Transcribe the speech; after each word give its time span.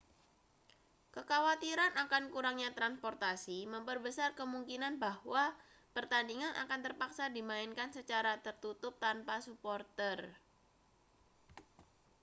kekhawatiran 1.15 1.93
akan 2.03 2.23
kurangnya 2.33 2.69
transportasi 2.77 3.57
memperbesar 3.73 4.29
kemungkinan 4.39 4.93
bahwa 5.05 5.43
pertandingan 5.95 6.53
akan 6.65 6.79
terpaksa 6.85 7.25
dimainkan 7.37 7.89
secara 7.97 8.33
tertutup 8.45 8.93
tanpa 9.05 9.35
suporter 9.45 10.17